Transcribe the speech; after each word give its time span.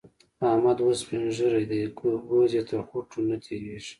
احمد 0.49 0.77
اوس 0.83 0.97
سپين 1.03 1.23
ږير 1.35 1.53
دی؛ 1.69 1.79
ګوز 2.29 2.51
يې 2.57 2.63
تر 2.69 2.79
خوټو 2.87 3.19
نه 3.29 3.37
تېرېږي. 3.43 3.89